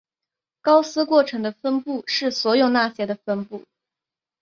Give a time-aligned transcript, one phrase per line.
[0.61, 3.61] 高斯过程的分布是所有那些的分布。